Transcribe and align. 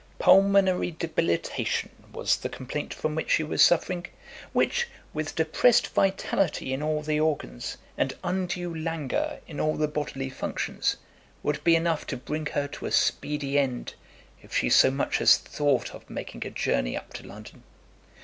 Pulmonary 0.17 0.89
debilitation 0.89 1.91
was 2.11 2.37
the 2.37 2.49
complaint 2.49 2.91
from 2.91 3.13
which 3.13 3.29
she 3.29 3.43
was 3.43 3.61
suffering, 3.61 4.07
which, 4.51 4.87
with 5.13 5.35
depressed 5.35 5.89
vitality 5.89 6.73
in 6.73 6.81
all 6.81 7.03
the 7.03 7.19
organs, 7.19 7.77
and 7.99 8.15
undue 8.23 8.73
languor 8.73 9.41
in 9.45 9.59
all 9.59 9.77
the 9.77 9.87
bodily 9.87 10.27
functions, 10.31 10.95
would 11.43 11.63
be 11.63 11.75
enough 11.75 12.07
to 12.07 12.17
bring 12.17 12.47
her 12.47 12.67
to 12.67 12.87
a 12.87 12.91
speedy 12.91 13.59
end 13.59 13.93
if 14.41 14.51
she 14.55 14.71
so 14.71 14.89
much 14.89 15.21
as 15.21 15.37
thought 15.37 15.93
of 15.93 16.09
making 16.09 16.47
a 16.47 16.49
journey 16.49 16.97
up 16.97 17.13
to 17.13 17.21
London. 17.23 17.61